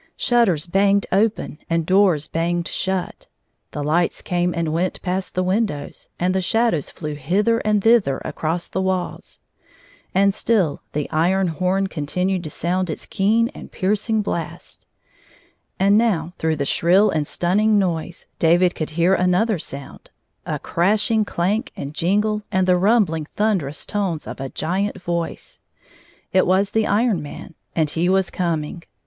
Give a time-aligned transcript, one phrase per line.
[0.17, 3.27] Shutters hanged open and doors hanged shut.
[3.69, 8.17] The lights came and went past the windows, and the shadows flew hither and thither
[8.25, 9.41] across the walls.
[10.15, 14.85] And still the iron horn continued to sound its keen and piercing hlast.
[15.79, 20.09] And now, through the shrill and stunning noise, David could hear another sound—
[20.47, 25.59] a crashing clank and jingle and the rumhling thunderous tones of a giant voice.
[26.33, 28.81] It was the Iron Marij and he was coming.